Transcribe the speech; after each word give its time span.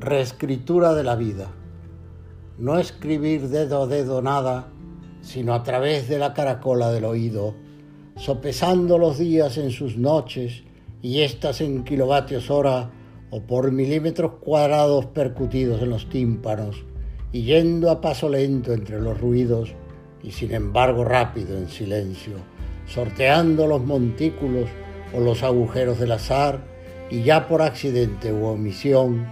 Reescritura 0.00 0.94
de 0.94 1.02
la 1.02 1.16
vida. 1.16 1.50
No 2.56 2.78
escribir 2.78 3.48
dedo 3.48 3.82
a 3.82 3.86
dedo 3.88 4.22
nada, 4.22 4.68
sino 5.22 5.54
a 5.54 5.64
través 5.64 6.08
de 6.08 6.20
la 6.20 6.34
caracola 6.34 6.92
del 6.92 7.04
oído, 7.04 7.56
sopesando 8.14 8.96
los 8.96 9.18
días 9.18 9.58
en 9.58 9.72
sus 9.72 9.96
noches 9.96 10.62
y 11.02 11.22
estas 11.22 11.60
en 11.60 11.82
kilovatios 11.82 12.48
hora 12.48 12.92
o 13.30 13.42
por 13.42 13.72
milímetros 13.72 14.34
cuadrados 14.40 15.06
percutidos 15.06 15.82
en 15.82 15.90
los 15.90 16.08
tímpanos, 16.08 16.84
y 17.32 17.42
yendo 17.42 17.90
a 17.90 18.00
paso 18.00 18.28
lento 18.28 18.72
entre 18.72 19.00
los 19.00 19.20
ruidos 19.20 19.74
y 20.22 20.30
sin 20.30 20.54
embargo 20.54 21.04
rápido 21.04 21.58
en 21.58 21.68
silencio, 21.68 22.34
sorteando 22.86 23.66
los 23.66 23.82
montículos 23.82 24.68
o 25.12 25.18
los 25.18 25.42
agujeros 25.42 25.98
del 25.98 26.12
azar 26.12 26.60
y 27.10 27.24
ya 27.24 27.48
por 27.48 27.62
accidente 27.62 28.32
u 28.32 28.44
omisión, 28.46 29.26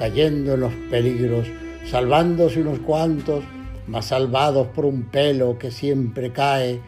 cayendo 0.00 0.54
en 0.54 0.60
los 0.60 0.72
peligros, 0.90 1.46
salvándose 1.84 2.62
unos 2.62 2.78
cuantos, 2.78 3.44
más 3.86 4.06
salvados 4.06 4.68
por 4.68 4.86
un 4.86 5.02
pelo 5.02 5.58
que 5.58 5.70
siempre 5.70 6.32
cae, 6.32 6.80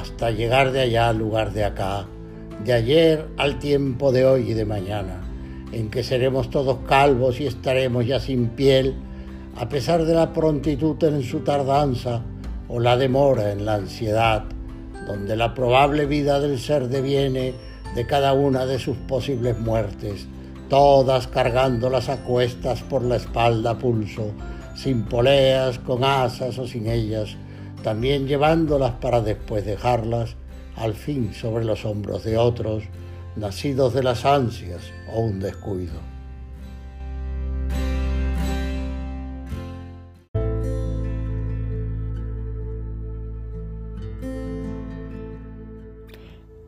hasta 0.00 0.30
llegar 0.30 0.72
de 0.72 0.80
allá 0.80 1.10
al 1.10 1.18
lugar 1.18 1.52
de 1.52 1.64
acá, 1.64 2.06
de 2.64 2.72
ayer 2.72 3.26
al 3.36 3.58
tiempo 3.58 4.10
de 4.10 4.24
hoy 4.24 4.52
y 4.52 4.54
de 4.54 4.64
mañana, 4.64 5.20
en 5.70 5.90
que 5.90 6.02
seremos 6.02 6.48
todos 6.48 6.78
calvos 6.88 7.40
y 7.40 7.46
estaremos 7.46 8.06
ya 8.06 8.20
sin 8.20 8.48
piel, 8.48 8.94
a 9.58 9.68
pesar 9.68 10.06
de 10.06 10.14
la 10.14 10.32
prontitud 10.32 10.96
en 11.04 11.22
su 11.24 11.40
tardanza 11.40 12.22
o 12.68 12.80
la 12.80 12.96
demora 12.96 13.52
en 13.52 13.66
la 13.66 13.74
ansiedad, 13.74 14.44
donde 15.06 15.36
la 15.36 15.52
probable 15.52 16.06
vida 16.06 16.40
del 16.40 16.58
ser 16.58 16.88
deviene 16.88 17.52
de 17.94 18.06
cada 18.06 18.32
una 18.32 18.64
de 18.64 18.78
sus 18.78 18.96
posibles 18.96 19.58
muertes, 19.58 20.26
todas 20.68 21.26
cargándolas 21.26 22.08
a 22.08 22.22
cuestas 22.24 22.82
por 22.82 23.02
la 23.02 23.16
espalda 23.16 23.78
pulso, 23.78 24.32
sin 24.74 25.04
poleas, 25.04 25.78
con 25.78 26.04
asas 26.04 26.58
o 26.58 26.66
sin 26.66 26.88
ellas, 26.88 27.36
también 27.82 28.26
llevándolas 28.26 28.92
para 28.92 29.20
después 29.20 29.64
dejarlas 29.64 30.36
al 30.76 30.94
fin 30.94 31.32
sobre 31.32 31.64
los 31.64 31.84
hombros 31.84 32.24
de 32.24 32.36
otros, 32.36 32.84
nacidos 33.36 33.94
de 33.94 34.02
las 34.02 34.24
ansias 34.24 34.82
o 35.12 35.20
un 35.20 35.40
descuido. 35.40 36.16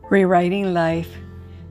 Rewriting 0.09 0.73
life. 0.73 1.15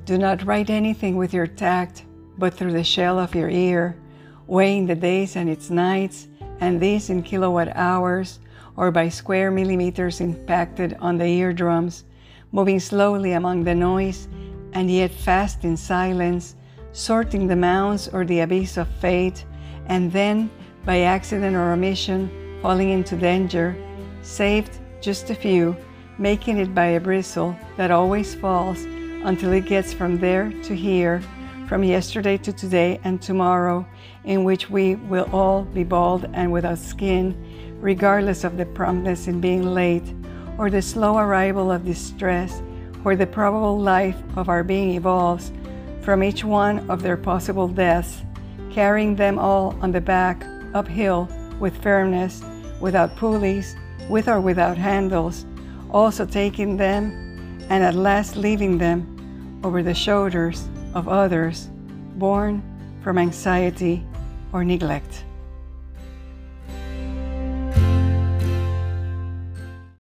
Do 0.04 0.16
not 0.16 0.46
write 0.46 0.70
anything 0.70 1.16
with 1.16 1.34
your 1.34 1.48
tact, 1.48 2.04
but 2.38 2.54
through 2.54 2.72
the 2.72 2.84
shell 2.84 3.18
of 3.18 3.34
your 3.34 3.50
ear, 3.50 3.96
weighing 4.46 4.86
the 4.86 4.94
days 4.94 5.36
and 5.36 5.48
its 5.48 5.68
nights, 5.70 6.28
and 6.60 6.80
these 6.80 7.10
in 7.10 7.22
kilowatt 7.22 7.68
hours, 7.76 8.38
or 8.76 8.90
by 8.90 9.08
square 9.08 9.50
millimeters 9.50 10.20
impacted 10.20 10.96
on 11.00 11.18
the 11.18 11.26
eardrums, 11.26 12.04
moving 12.52 12.80
slowly 12.80 13.32
among 13.32 13.64
the 13.64 13.74
noise, 13.74 14.28
and 14.72 14.90
yet 14.90 15.10
fast 15.10 15.64
in 15.64 15.76
silence, 15.76 16.54
sorting 16.92 17.46
the 17.46 17.56
mounds 17.56 18.08
or 18.08 18.24
the 18.24 18.40
abyss 18.40 18.76
of 18.76 18.88
fate, 19.00 19.44
and 19.86 20.12
then, 20.12 20.50
by 20.84 21.00
accident 21.00 21.56
or 21.56 21.72
omission, 21.72 22.30
falling 22.62 22.90
into 22.90 23.16
danger, 23.16 23.76
saved 24.22 24.78
just 25.00 25.30
a 25.30 25.34
few 25.34 25.76
making 26.18 26.58
it 26.58 26.74
by 26.74 26.86
a 26.86 27.00
bristle 27.00 27.56
that 27.76 27.90
always 27.90 28.34
falls 28.34 28.82
until 29.24 29.52
it 29.52 29.66
gets 29.66 29.92
from 29.92 30.18
there 30.18 30.50
to 30.62 30.74
here, 30.74 31.22
from 31.68 31.84
yesterday 31.84 32.38
to 32.38 32.50
today 32.50 32.98
and 33.04 33.20
tomorrow, 33.20 33.86
in 34.24 34.42
which 34.42 34.70
we 34.70 34.94
will 34.94 35.28
all 35.32 35.64
be 35.64 35.84
bald 35.84 36.26
and 36.32 36.50
without 36.50 36.78
skin, 36.78 37.36
regardless 37.80 38.42
of 38.42 38.56
the 38.56 38.64
promptness 38.64 39.28
in 39.28 39.38
being 39.38 39.74
late, 39.74 40.14
or 40.56 40.70
the 40.70 40.80
slow 40.80 41.18
arrival 41.18 41.70
of 41.70 41.84
distress, 41.84 42.62
or 43.04 43.14
the 43.14 43.26
probable 43.26 43.78
life 43.78 44.16
of 44.34 44.48
our 44.48 44.64
being 44.64 44.92
evolves 44.92 45.52
from 46.00 46.24
each 46.24 46.42
one 46.42 46.88
of 46.90 47.02
their 47.02 47.18
possible 47.18 47.68
deaths, 47.68 48.22
carrying 48.72 49.14
them 49.14 49.38
all 49.38 49.76
on 49.82 49.92
the 49.92 50.00
back, 50.00 50.42
uphill, 50.72 51.28
with 51.60 51.82
firmness, 51.82 52.42
without 52.80 53.14
pulleys, 53.16 53.76
with 54.08 54.26
or 54.26 54.40
without 54.40 54.78
handles, 54.78 55.44
also 55.90 56.24
taking 56.24 56.78
them 56.78 57.12
and 57.68 57.84
at 57.84 57.94
last 57.94 58.36
leaving 58.36 58.78
them 58.78 59.17
over 59.64 59.82
the 59.82 59.94
shoulders 59.94 60.68
of 60.94 61.08
others 61.08 61.68
born 62.16 62.62
from 63.02 63.18
anxiety 63.18 64.04
or 64.52 64.64
neglect. 64.64 65.24